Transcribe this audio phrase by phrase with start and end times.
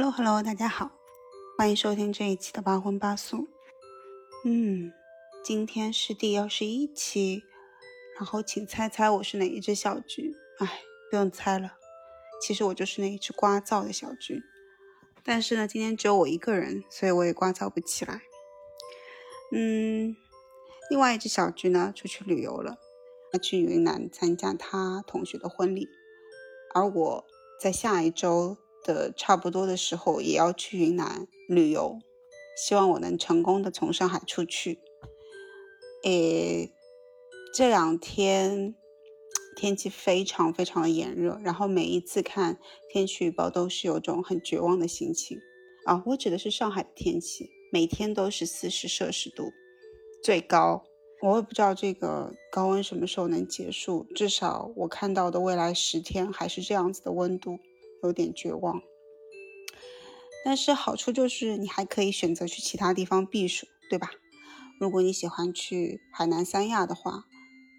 [0.00, 0.92] Hello Hello，大家好，
[1.56, 3.48] 欢迎收听这一期的八荤八素。
[4.44, 4.92] 嗯，
[5.42, 7.42] 今天是第二十一期，
[8.16, 10.36] 然后请猜猜我是哪一只小菊？
[10.60, 11.72] 哎，不用猜了，
[12.40, 14.40] 其实我就是那一只聒噪的小菊。
[15.24, 18.22] 但是呢，今天只有我一个人，所以我也聒噪不起来。
[19.50, 20.14] 嗯，
[20.90, 22.78] 另外一只小菊呢，出去旅游了，
[23.32, 25.88] 要去云南参加他同学的婚礼，
[26.72, 27.24] 而我
[27.60, 28.56] 在下一周。
[28.84, 31.98] 的差不多的时候也要去云南旅游，
[32.56, 34.80] 希望我能成功的从上海出去。
[36.04, 36.72] 诶，
[37.52, 38.74] 这两天
[39.56, 45.38] 天气非常非常的炎热，然后每一次看天气预报都是有种很绝望的心情
[45.86, 46.02] 啊。
[46.06, 49.50] 我指的是上海的天气，每天都是四十摄氏度，
[50.22, 50.84] 最高。
[51.20, 57.58] 我也不知道这个高温什么时候能结束，至少我看到的未来十天还是这样子的温度。
[58.02, 58.80] 有点绝望，
[60.44, 64.10] 但是好处就是你还可以选择去其他地方避暑，对吧？
[64.80, 67.24] 如果你喜欢去海南三亚的话，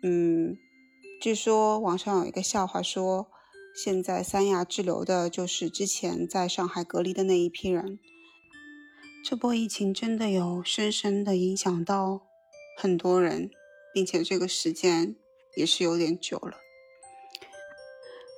[0.03, 0.57] 嗯，
[1.21, 3.31] 据说网上有一个笑话说，
[3.73, 7.99] 现在三亚滞留的就是之前在上海隔离的那一批人。
[9.23, 12.21] 这波疫情真的有深深的影响到
[12.77, 13.51] 很多人，
[13.93, 15.15] 并且这个时间
[15.55, 16.57] 也是有点久了。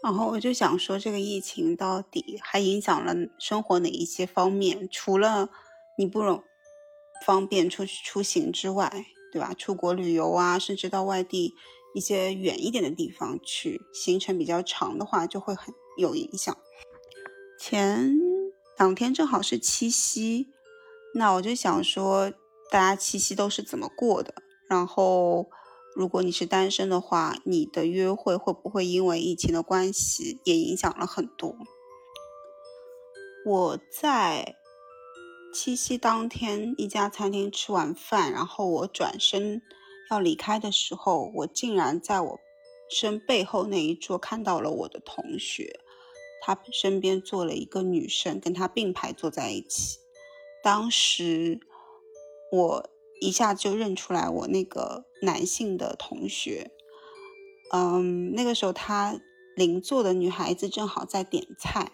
[0.03, 4.89] 然后我就想说，这个疫情到底还影响了生活哪一些方面？
[4.89, 5.49] 除了
[5.95, 6.43] 你不容
[7.23, 9.53] 方便出去出行之外，对吧？
[9.55, 11.53] 出国旅游啊，甚至到外地
[11.93, 16.57] 一些远一点的地方去，行程比较长的话，就会很有影响。
[17.59, 18.17] 前
[18.79, 20.47] 两天正好是七夕，
[21.13, 22.31] 那我就想说，
[22.71, 24.33] 大家七夕都是怎么过的？
[24.67, 25.47] 然后。
[25.93, 31.55] 如果你是单身的话，你的约会会不会因为疫情的关系也影响了很多？
[33.45, 34.55] 我在
[35.53, 39.61] 七夕当天一家餐厅吃完饭，然后我转身
[40.09, 42.39] 要离开的时候，我竟然在我
[42.89, 45.81] 身背后那一桌看到了我的同学，
[46.41, 49.99] 他身边坐了一个女生，跟他并排坐在一起。
[50.63, 51.59] 当时
[52.51, 52.89] 我。
[53.21, 56.71] 一下就认出来我那个男性的同学，
[57.71, 59.21] 嗯，那个时候他
[59.55, 61.91] 邻座的女孩子正好在点菜，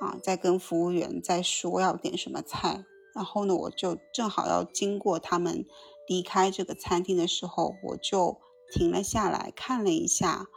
[0.00, 5.64] 啊，在跟服务员在说要点什么菜，然后呢，我就正好要经过他们
[6.08, 8.40] 离开这个餐厅的时候，我就
[8.72, 10.48] 停了下来看了一下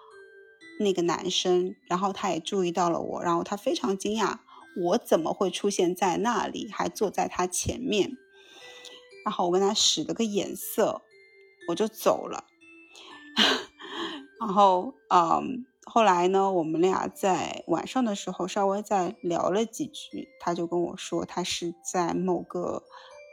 [0.79, 4.39] 那个男生，然后他也注意到了我，然后他非常惊讶，
[4.81, 8.17] 我怎么会出现在那里，还坐在他前面。
[9.27, 11.01] 然后我跟他使了个眼色，
[11.67, 12.45] 我就走了。
[14.39, 22.83] 然后，嗯，后来呢，我们俩在晚上的时候稍微再聊了几句，他就跟我说，他是在某个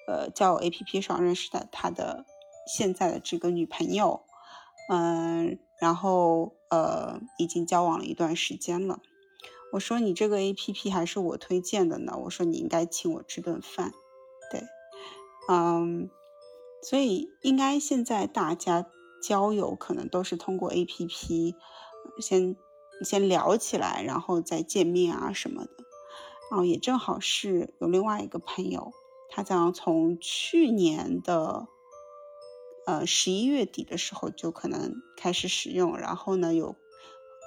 [0.09, 2.25] 呃交友 APP 上认识的他的
[2.67, 4.25] 现在的这个女朋友，
[4.91, 8.99] 嗯，然后呃已经交往了一段时间了。
[9.75, 13.93] 我说你这个 APP 还是我推荐的呢，我说你应该请我吃顿饭，
[15.49, 16.11] 嗯，
[16.83, 18.87] 所以应该现在大家
[19.23, 21.55] 交友可能都是通过 A P P
[22.21, 22.57] 先
[23.03, 25.71] 先聊起来，然后再见面啊什么的。
[26.51, 28.93] 然后也正好是有另外一个朋友，
[29.29, 31.67] 他将从去年的
[32.87, 36.75] 呃十一月底的时候就可能开始使用，然后呢有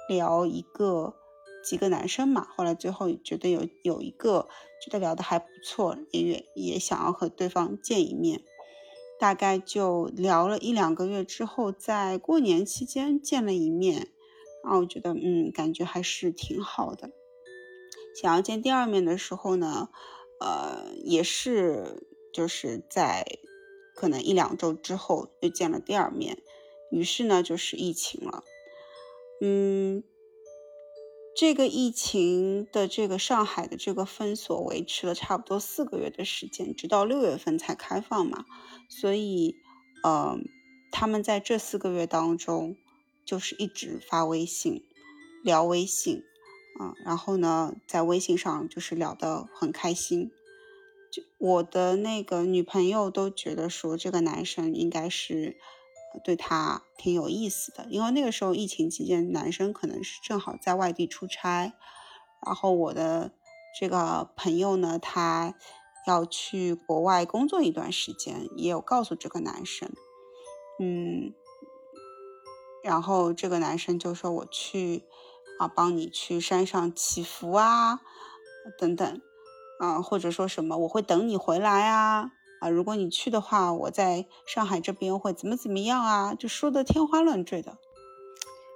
[0.08, 1.14] 聊一个。
[1.62, 4.48] 几个男生嘛，后来最后觉得有有一个
[4.82, 8.42] 觉得聊得还不错，也也想要和对方见一面，
[9.18, 14.08] 大概就聊了一两个月之后，在过年期间见了一面，
[14.62, 17.10] 然后我觉得嗯，感觉还是挺好的。
[18.20, 19.88] 想要见第二面的时候呢，
[20.40, 23.24] 呃，也是就是在
[23.94, 26.42] 可能一两周之后又见了第二面，
[26.90, 28.44] 于是呢就是疫情了，
[29.40, 30.02] 嗯。
[31.38, 38.44] 这个疫情的这个上海的这个封锁维持了差不多四个月的时间，直到六月份才开放嘛。
[38.88, 39.54] 所以，
[40.02, 40.36] 呃，
[40.90, 42.76] 他们在这四个月当中，
[43.24, 44.82] 就是一直发微信，
[45.44, 46.24] 聊微信，
[46.80, 50.32] 啊，然后呢，在微信上就是聊得很开心。
[51.12, 55.56] 就我的那个女朋友都觉得说，这个男生应该是。
[56.24, 61.72] 对他挺有意思的，因为那个时候疫情期间，男生可能是正好在外地出差，
[62.44, 63.32] 然后我的
[63.78, 65.54] 这个朋友呢，他
[66.06, 69.90] 要去国外工作一段时间，也有告诉这个男生，
[70.80, 71.34] 嗯，
[72.82, 75.04] 然后这个男生就说我去
[75.58, 78.00] 啊，帮你去山上祈福啊，
[78.78, 79.20] 等等，
[79.80, 87.78] 啊，或者说什么我会等你回来啊，啊，如果你去的话，我在上海这边会怎么怎么样啊，就说的天花乱坠的。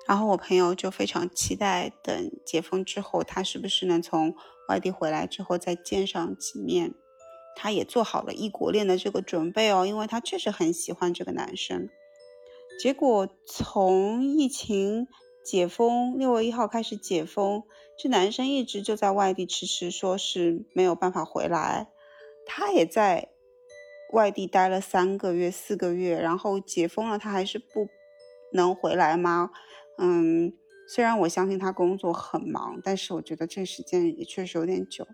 [0.07, 4.35] 然后我朋友就非常期待等解封之后，他是不是能从
[4.69, 6.95] 外地回来之后再见上几面。
[7.55, 11.89] 他也做好了异国恋的这个准备哦，因为他确实很喜欢这个男生。
[12.81, 15.07] 结果从疫情
[15.45, 17.63] 解封，六月一号开始解封，
[17.99, 21.91] 这男生一直就在外地，迟迟说是没有办法回来。
[22.47, 23.32] 他也在
[24.13, 27.89] 外地待了三个月、四个月，然后解封了，他还是不
[28.53, 29.51] 能回来吗？
[29.99, 30.53] 嗯，
[30.89, 35.07] 虽然我相信他工作很忙，但是我觉得这时间也确实有点久。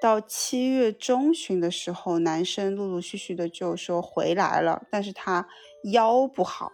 [0.00, 5.48] 到七月中旬的时候，男生陆陆续续的就说回来了，但是他
[5.84, 6.70] 腰不好，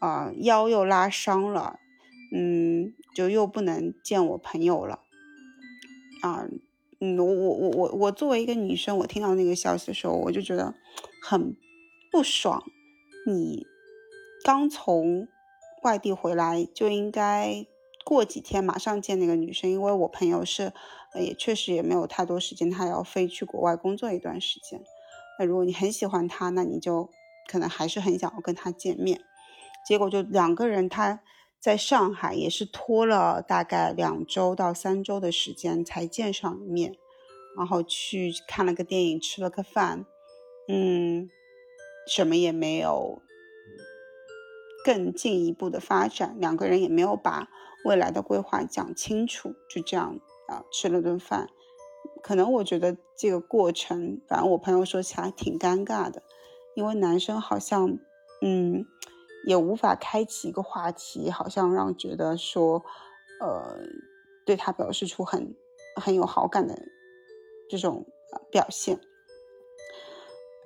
[0.00, 1.78] 啊，腰又拉伤了，
[2.34, 5.00] 嗯，就又不能见我朋友了，
[6.22, 6.46] 啊，
[7.04, 10.74] 嗯，我我我我我作为一个女生，我听到那个消息的时候，我就觉得
[11.22, 11.54] 很
[12.10, 12.62] 不爽。
[13.26, 13.66] 你
[14.44, 15.28] 刚从
[15.82, 17.66] 外地回来，就应该
[18.04, 20.72] 过几天马上见那个女生，因为我朋友是。
[21.16, 24.80] 也确实也没有太多时间，他要飞去国外工作一段时间。
[25.38, 27.08] 那如果你很喜欢他，那你就
[27.46, 29.20] 可能还是很想要跟他见面。
[29.86, 31.20] 结果就两个人，他
[31.64, 36.98] 在上海也是拖了大概两周到三周的时间才见上一面，
[37.56, 40.04] 然后去看了个电影，吃了个饭，
[40.68, 41.30] 嗯，
[42.06, 43.22] 什么也没有
[44.84, 47.48] 更进一步的发展，两个人也没有把
[47.86, 50.20] 未来的规划讲清楚，就这样。
[50.46, 51.48] 啊，吃了顿饭，
[52.22, 56.22] 可能我觉得这个过程，反正我朋友说起来挺尴尬的，
[56.74, 57.98] 因为男生好像，
[58.42, 58.84] 嗯，
[59.46, 62.84] 也无法开启一个话题，好像让觉得说，
[63.40, 63.78] 呃，
[64.44, 65.54] 对他表示出很
[65.96, 66.74] 很有好感的
[67.68, 68.06] 这种
[68.50, 68.98] 表现。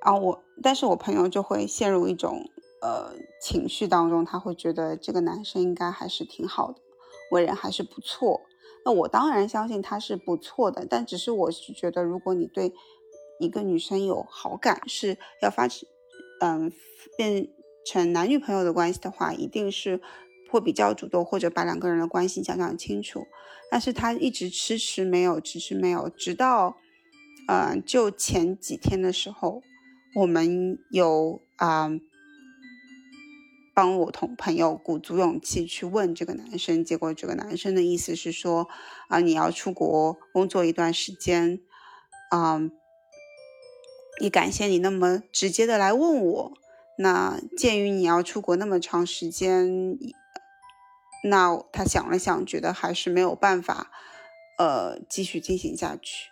[0.04, 2.48] 然后我，但是我朋友就会陷入一种
[2.80, 6.80] 呃情绪当中，他会觉得这个男生应该还是挺好的，
[7.32, 8.42] 为人还是不错。
[8.84, 12.72] 那我当然相信他是不错的，但只是我是觉得，如果你对
[13.40, 15.88] 一个女生有好感，是要发起，
[16.40, 16.72] 嗯，
[17.16, 17.48] 变
[17.88, 20.00] 成男女朋友的关系的话，一定是
[20.50, 23.26] 会比较主动，或者把两个人的关系讲讲清楚。
[23.70, 26.76] 但是他一直迟迟没有，迟迟没有，直到，
[27.46, 29.62] 嗯，就前几天的时候，
[30.16, 31.90] 我们有啊。
[33.74, 38.66] 帮我同朋友鼓足勇气去问这个男生，结果这个男生的意思是说，
[39.06, 41.60] 啊，你要出国工作一段时间，
[42.32, 42.60] 啊，
[44.20, 46.52] 也感谢你那么直接的来问我。
[46.98, 49.96] 那鉴于你要出国那么长时间，
[51.24, 53.90] 那他想了想，觉得还是没有办法，
[54.58, 56.30] 呃，继续进行下去。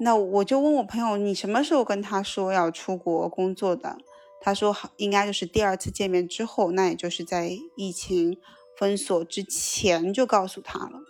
[0.00, 3.98] 那我就问我朋友，你什么时候跟他说要出国工作的？
[4.40, 8.36] 他说好，应该就是第二次见面之后，那也就是在疫情
[8.76, 11.02] 封锁之前就告诉他了。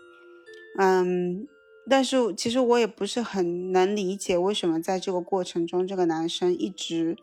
[0.78, 1.46] 嗯，
[1.88, 7.16] 但是其实我也不是很能理解，为什么在这个过程中，这个男生一直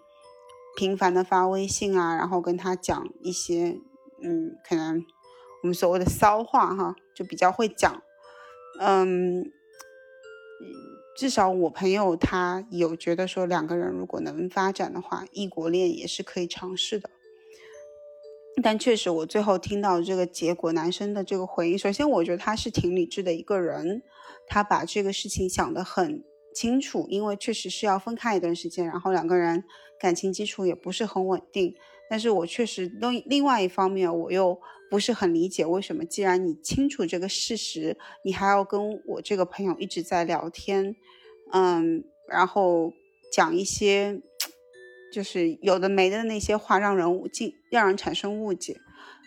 [0.79, 3.77] 频繁的发微信啊，然后跟他讲一些，
[4.23, 5.03] 嗯，可能
[5.61, 8.01] 我们所谓的骚话哈，就比较会讲，
[8.79, 9.51] 嗯。
[11.17, 17.09] 至少我朋友他有觉得说两个人如果能发展的话，异国恋也是可以尝试的。
[18.63, 24.01] 但确实，我最后听到这个结果，男生的这个回应，首先我觉得他是挺理智的一个人，
[24.47, 29.63] 他把这个事情想得很清楚，因为确实是要分开一段时间，然后两个人
[29.99, 31.75] 感情基础也不是很稳定。
[32.09, 40.95] 但是我确实另另外一方面，我又不是很理解为什么，既然你清楚这个事实，你还要跟我这个朋友一直在聊天，
[41.51, 42.91] 嗯，然后
[43.31, 44.19] 讲一些
[45.13, 48.77] 就是有的没的那些话，让人误进，让人产生误解，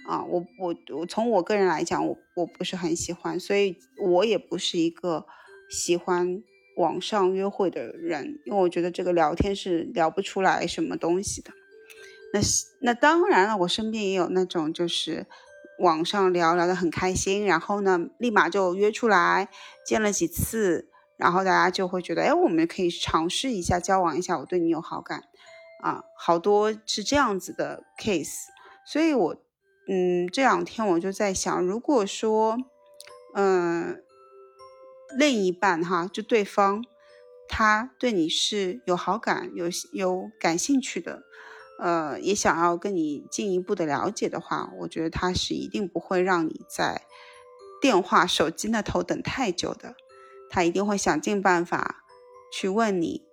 [0.08, 5.24] 啊，我我我从我个人来讲，我我不是很喜欢，所以我也不是一个
[5.70, 6.42] 喜欢
[6.82, 11.52] 网上约会的人，因为我觉得这个聊天是聊不出来什么东西的。
[12.34, 12.40] 那
[12.80, 15.26] 那当然了，我身边也有那种就是
[15.78, 19.48] 网上聊聊的很开心，然后呢，立马就约出来
[19.86, 25.22] 见了几次，然后大家就会觉得，哎，我们可以尝试一下交往一下，我对你有好感
[25.82, 28.46] 啊，好多是这样子的 case。
[28.84, 29.36] 所以，我
[29.88, 32.56] 嗯，这两天我就在想，如果说
[33.34, 34.02] 嗯，
[35.16, 36.84] 另一半哈，就对方
[37.48, 41.22] 他对你是有好感、有有感兴趣的。
[41.78, 47.02] 呃，也想要跟你进一步的了解的话，我觉得他是一定不会让你在
[47.80, 49.96] 电话、手机那头等太久的，
[50.48, 52.04] 他一定会想尽办法
[52.52, 53.24] 去问你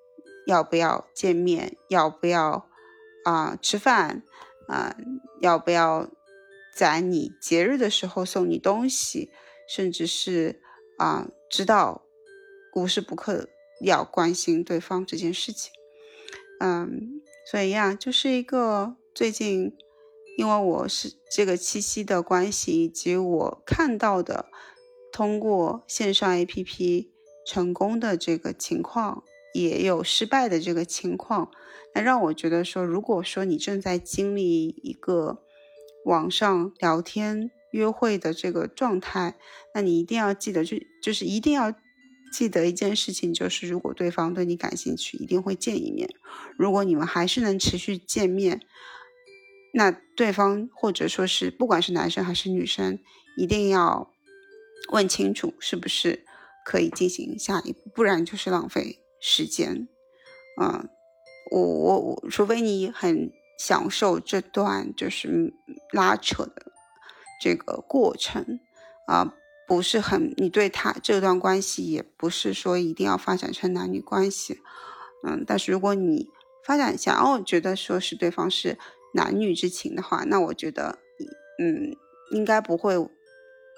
[0.48, 2.68] 要不要见面，要不要
[3.24, 4.24] 啊吃饭
[4.68, 4.96] 啊，
[5.40, 6.10] 要不要
[6.74, 9.30] 在你节日的时候送你东西，
[9.68, 10.60] 甚至是
[10.98, 12.06] 啊知道
[12.76, 13.50] 无时不刻
[13.82, 15.72] 要关心对方这件事情。
[16.60, 19.76] 嗯，所以呀，就是一个最近，
[20.38, 24.46] 因为我是这个七夕的关系，以及我看到的。
[25.12, 27.10] 通过线上 APP
[27.46, 29.24] 成功的这个情况，
[29.56, 31.52] 也有失败的这个情况，
[31.96, 35.42] 那让我觉得说，如果说你正在经历一个
[36.06, 39.36] 网上聊天约会的这个状态，
[39.74, 41.74] 那你一定要记得，就就是一定要
[42.32, 46.10] 记得一件事情，就是如果对方对你感兴趣，一定会见一面。
[46.58, 48.62] 如果你们还是能持续见面，
[49.74, 53.00] 那对方或者说是不管是男生还是女生，
[53.38, 54.14] 一定要。
[54.92, 56.26] 问清楚是不是
[56.66, 59.88] 可以进行下一步，不然就是浪费时间。
[60.60, 60.90] 嗯，
[61.52, 65.54] 我我我，除非你很享受这段就是
[65.92, 66.69] 拉扯的
[67.40, 68.60] 这个过程
[69.08, 69.34] 啊，
[69.68, 74.60] 不是很你对他这段关系也不是说一定要发展成男女关系。
[75.26, 76.30] 嗯，但是如果你
[76.66, 78.78] 发展想要觉得说是对方是
[79.14, 81.00] 男女之情的话，那我觉得
[81.58, 81.96] 嗯
[82.32, 83.10] 应该不会。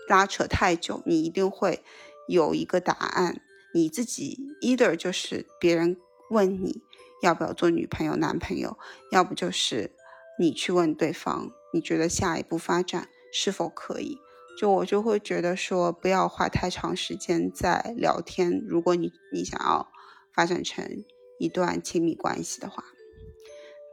[0.10, 1.84] 拉扯太久，你一定会
[2.28, 3.40] 有一个答案。
[3.74, 5.96] 你自己 either 就是别人
[6.30, 6.82] 问你
[7.22, 8.78] 要不要做女朋友、男朋友，
[9.12, 9.92] 要不就是
[10.38, 14.18] 你去问对方，你觉得下一步发展是否可以？
[14.60, 18.64] 就我就会觉得说，不要花太长时间在聊天。
[18.68, 19.90] 如果你你想要
[20.34, 21.06] 发展成
[21.40, 22.84] 一段亲密关系的话，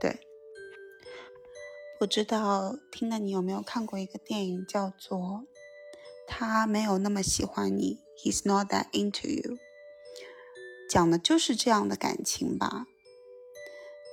[0.01, 0.19] 对。
[1.99, 5.45] 不知道听了你有没有看过一个电影，叫做。
[6.27, 9.57] 他没有那么喜欢你，He's not that into you。
[10.91, 12.87] 讲的就是这样的感情吧，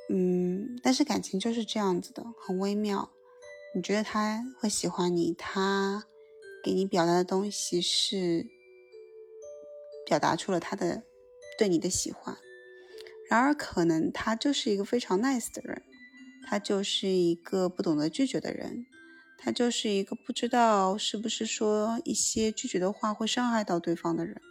[0.10, 3.12] 嗯，但是感情就是这样子的，很微妙。
[3.76, 6.06] 你觉得他会喜欢你，他
[6.64, 8.48] 给你表达的东西是
[10.06, 11.04] 表达出了他的
[11.60, 12.38] 对你的喜欢，
[13.30, 15.84] 然而可能他就是一个非常 nice 的人，
[16.48, 18.86] 他就是一个不懂得拒绝的人。
[19.38, 24.42] 他就是一个不知道是不是说一些拒绝的话会伤害到对方的人，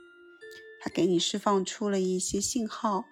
[0.82, 3.06] 他给你释放出了一些信号，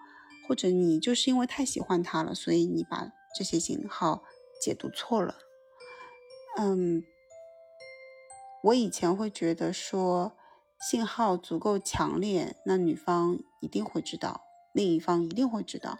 [0.47, 4.23] 或者你就是因为太喜欢他了，所以你把这些信号
[4.61, 5.35] 解读错了。
[6.57, 7.03] 嗯，
[8.63, 10.33] 我以前会觉得说
[10.79, 14.41] 信号足够强烈，那女方一定会知道，
[14.73, 15.97] 另一方一定会知道。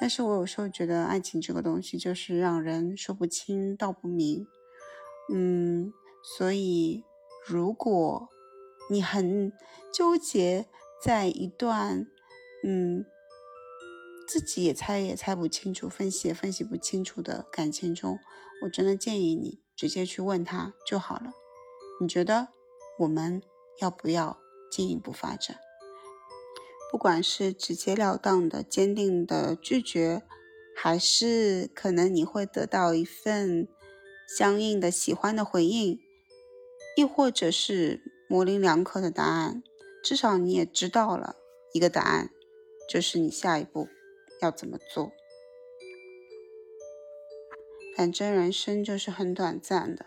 [0.00, 4.46] 但是我有时候觉得爱情这个东西就是让人说不清道不明。
[5.32, 5.92] 嗯，
[6.38, 7.04] 所以
[7.46, 8.28] 如果
[8.90, 9.52] 你很
[9.92, 10.66] 纠结
[11.04, 12.06] 在一段
[12.64, 13.04] 嗯
[14.30, 18.20] 自己也猜也猜不清楚、分析也分析不清楚的感情中，
[18.62, 21.32] 我真的建议你直接去问他就好了。
[22.00, 22.46] 你觉得
[23.00, 23.42] 我们
[23.80, 24.38] 要不要
[24.70, 25.56] 进一步发展？
[26.92, 30.22] 不管是直截了当的、坚定的拒绝，
[30.76, 33.66] 还是可能你会得到一份。
[34.38, 35.98] 相应的喜欢的回应，
[36.96, 39.60] 亦或者是模棱两可的答案，
[40.04, 41.34] 至少你也知道了
[41.72, 42.30] 一个答案，
[42.88, 43.88] 就是你下一步
[44.40, 45.12] 要怎么做。
[47.96, 50.06] 反正人生就是很短暂的，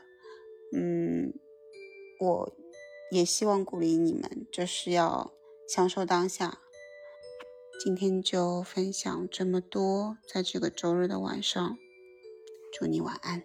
[0.76, 1.34] 嗯，
[2.20, 2.54] 我
[3.12, 5.34] 也希望鼓励你们，就是要
[5.68, 6.60] 享受当下。
[7.84, 11.78] 今天就分享这么多，在这个周日的晚上，
[12.72, 13.44] 祝你晚安。